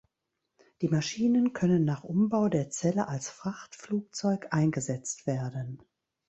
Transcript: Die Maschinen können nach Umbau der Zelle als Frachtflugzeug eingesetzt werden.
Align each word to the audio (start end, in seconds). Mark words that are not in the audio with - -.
Die 0.81 0.87
Maschinen 0.87 1.53
können 1.53 1.85
nach 1.85 2.03
Umbau 2.03 2.49
der 2.49 2.71
Zelle 2.71 3.07
als 3.07 3.29
Frachtflugzeug 3.29 4.47
eingesetzt 4.49 5.27
werden. 5.27 5.77